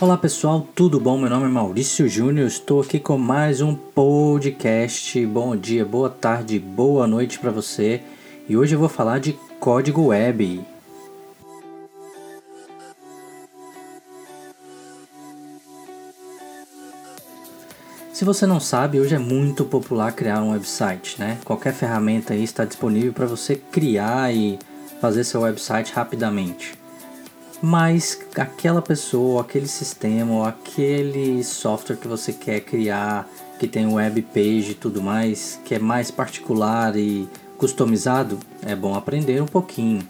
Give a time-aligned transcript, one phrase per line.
[0.00, 1.18] Olá pessoal, tudo bom?
[1.18, 5.26] Meu nome é Maurício Júnior, estou aqui com mais um podcast.
[5.26, 8.00] Bom dia, boa tarde, boa noite para você.
[8.48, 10.64] E hoje eu vou falar de código web.
[18.10, 21.36] Se você não sabe, hoje é muito popular criar um website, né?
[21.44, 24.58] Qualquer ferramenta aí está disponível para você criar e
[24.98, 26.79] fazer seu website rapidamente
[27.62, 33.28] mas aquela pessoa, aquele sistema, aquele software que você quer criar,
[33.58, 37.28] que tem web page e tudo mais, que é mais particular e
[37.58, 40.00] customizado, é bom aprender um pouquinho.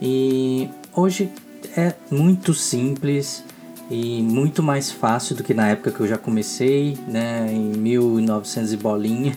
[0.00, 1.32] E hoje
[1.74, 3.42] é muito simples
[3.90, 8.72] e muito mais fácil do que na época que eu já comecei, né, em 1900
[8.72, 9.34] e bolinha.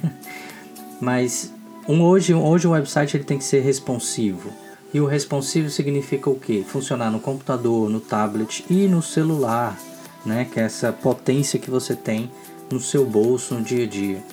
[1.00, 1.54] Mas
[1.88, 4.66] um, hoje, hoje o website ele tem que ser responsivo
[4.98, 6.63] e o responsivo significa o que?
[6.63, 9.77] Funcionar no computador, no tablet e no celular,
[10.26, 10.48] né?
[10.51, 12.31] Que é essa potência que você tem
[12.71, 14.23] no seu bolso no dia a dia.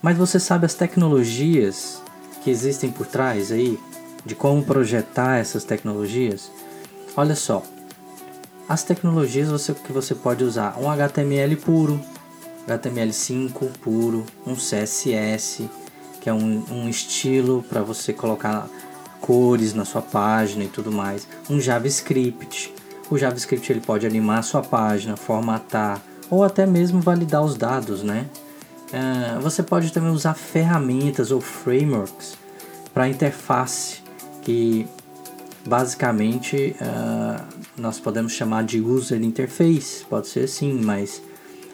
[0.00, 2.02] Mas você sabe as tecnologias
[2.42, 3.78] que existem por trás aí?
[4.24, 6.50] De como projetar essas tecnologias?
[7.14, 7.62] Olha só,
[8.66, 12.00] as tecnologias você, que você pode usar um HTML puro,
[12.66, 15.68] HTML5 puro, um CSS,
[16.18, 18.70] que é um, um estilo para você colocar
[19.28, 21.28] cores na sua página e tudo mais.
[21.50, 22.72] Um JavaScript.
[23.10, 28.02] O JavaScript ele pode animar a sua página, formatar ou até mesmo validar os dados,
[28.02, 28.26] né?
[28.88, 32.38] Uh, você pode também usar ferramentas ou frameworks
[32.94, 34.00] para interface,
[34.40, 34.88] que
[35.66, 37.44] basicamente uh,
[37.76, 41.20] nós podemos chamar de user interface, pode ser assim, mas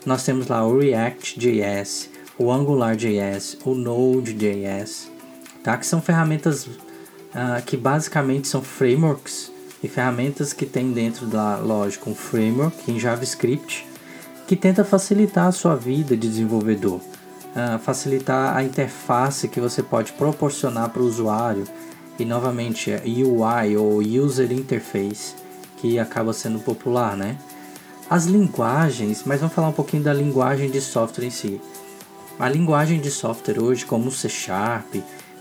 [0.04, 5.08] nós temos lá o React.js, o AngularJS, o Node.js,
[5.62, 5.76] tá?
[5.76, 6.68] que são ferramentas
[7.34, 9.50] uh, que basicamente são frameworks
[9.82, 13.86] e ferramentas que tem dentro da lógica um framework em JavaScript
[14.46, 20.12] que tenta facilitar a sua vida de desenvolvedor, uh, facilitar a interface que você pode
[20.12, 21.64] proporcionar para o usuário
[22.18, 25.34] e novamente a UI ou User Interface
[25.78, 27.36] que acaba sendo popular, né?
[28.08, 31.60] As linguagens, mas vamos falar um pouquinho da linguagem de software em si.
[32.38, 34.94] A linguagem de software hoje, como o C Sharp,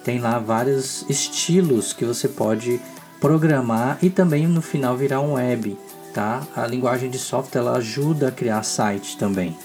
[0.04, 2.80] tem lá vários estilos que você pode
[3.20, 5.78] programar e também no final virar um web,
[6.14, 6.44] tá?
[6.56, 9.58] A linguagem de software ela ajuda a criar site também.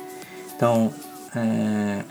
[0.57, 0.93] Então,
[1.35, 2.03] é...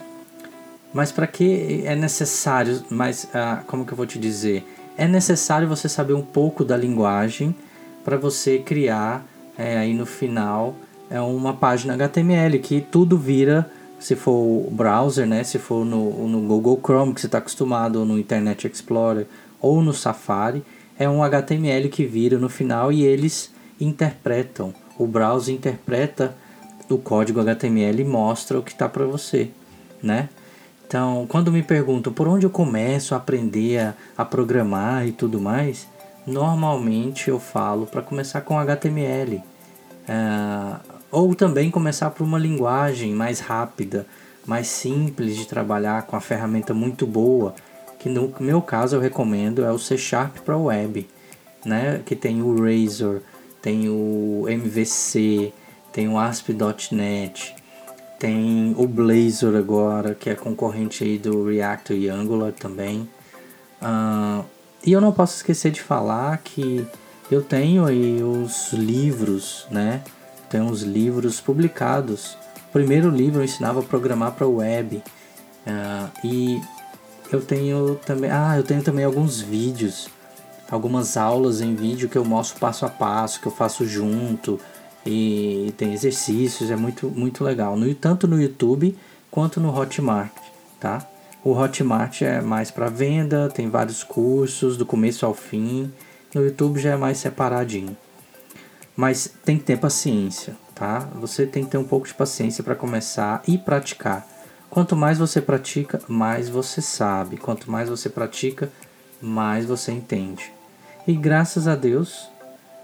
[0.93, 2.83] mas para que é necessário?
[2.89, 4.67] Mas ah, como que eu vou te dizer?
[4.97, 7.55] É necessário você saber um pouco da linguagem
[8.03, 9.25] para você criar
[9.57, 10.75] é, aí no final
[11.09, 13.69] é uma página HTML que tudo vira
[13.99, 15.43] se for o browser, né?
[15.43, 19.27] Se for no, no Google Chrome que você está acostumado, ou no Internet Explorer,
[19.59, 20.63] ou no Safari,
[20.97, 24.73] é um HTML que vira no final e eles interpretam.
[24.97, 26.35] O browser interpreta
[26.89, 29.49] o código HTML e mostra o que está para você,
[30.01, 30.29] né?
[30.87, 35.39] Então, quando me perguntam por onde eu começo a aprender a, a programar e tudo
[35.39, 35.85] mais,
[36.25, 39.43] normalmente eu falo para começar com HTML.
[40.07, 44.05] Uh, ou também começar por uma linguagem mais rápida,
[44.45, 47.55] mais simples de trabalhar, com a ferramenta muito boa,
[47.97, 51.07] que no meu caso eu recomendo é o C Sharp para web,
[51.65, 52.03] né?
[52.05, 53.21] que tem o Razor,
[53.63, 55.51] tem o MVC,
[55.91, 57.55] tem o ASP.NET,
[58.19, 63.09] tem o Blazor agora, que é concorrente aí do React e Angular também.
[63.81, 64.45] Uh,
[64.85, 66.85] e eu não posso esquecer de falar que
[67.31, 70.03] eu tenho aí os livros, né?
[70.49, 72.37] Tem uns livros publicados.
[72.69, 75.01] O primeiro livro eu ensinava a programar para web.
[75.65, 76.61] Uh, e
[77.31, 78.31] eu tenho também.
[78.31, 80.07] Ah, eu tenho também alguns vídeos,
[80.69, 84.59] algumas aulas em vídeo que eu mostro passo a passo, que eu faço junto.
[85.05, 87.77] E tem exercícios, é muito, muito legal.
[87.77, 88.97] No, tanto no YouTube
[89.31, 90.31] quanto no Hotmart,
[90.79, 91.05] tá?
[91.43, 95.91] O Hotmart é mais para venda, tem vários cursos do começo ao fim.
[96.35, 97.95] No YouTube já é mais separadinho.
[98.97, 101.07] Mas tem que ter paciência, tá?
[101.21, 104.27] Você tem que ter um pouco de paciência para começar e praticar.
[104.71, 107.37] Quanto mais você pratica, mais você sabe.
[107.37, 108.71] Quanto mais você pratica,
[109.21, 110.51] mais você entende.
[111.07, 112.27] E graças a Deus,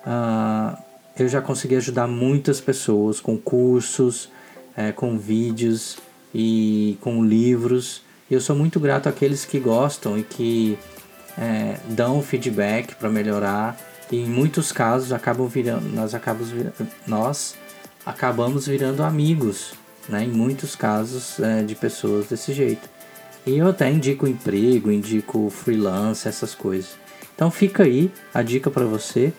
[0.05, 0.77] uh,
[1.17, 4.29] eu já consegui ajudar muitas pessoas com cursos,
[4.77, 5.97] é, com vídeos
[6.33, 8.03] e com livros.
[8.29, 10.77] E eu sou muito grato àqueles que gostam e que
[11.37, 13.77] é, dão feedback para melhorar
[14.11, 17.55] e em muitos casos acabam virando, nós acabamos virando, nós
[18.05, 19.73] acabamos virando amigos,
[20.09, 20.23] né?
[20.23, 22.89] Em muitos casos é, de pessoas desse jeito.
[23.45, 26.91] E eu até indico emprego, indico freelance, essas coisas.
[27.35, 29.33] Então fica aí a dica para você.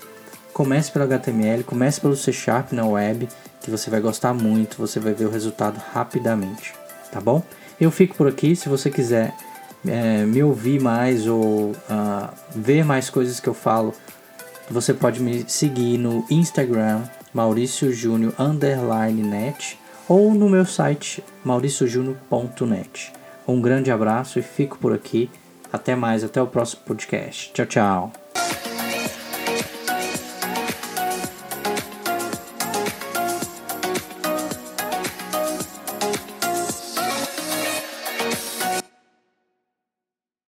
[0.53, 3.29] comece pelo HTML, comece pelo C Sharp na web,
[3.61, 6.75] que você vai gostar muito, você vai ver o resultado rapidamente,
[7.11, 7.43] tá bom?
[7.81, 9.35] Eu fico por aqui, se você quiser
[9.87, 13.95] é, me ouvir mais ou uh, ver mais coisas que eu falo,
[14.71, 17.03] você pode me seguir no Instagram,
[17.33, 19.79] Maurício Júnior underline net
[20.09, 23.13] ou no meu site mauriciojúnior.net.
[23.47, 25.31] Um grande abraço e fico por aqui.
[25.73, 27.53] Até mais, até o próximo podcast.
[27.53, 28.44] Tchau, tchau.